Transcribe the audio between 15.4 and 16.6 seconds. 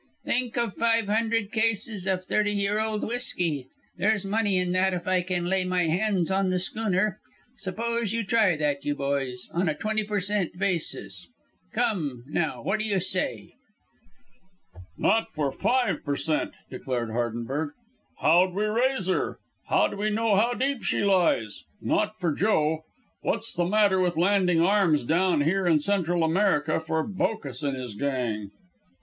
five per cent.,"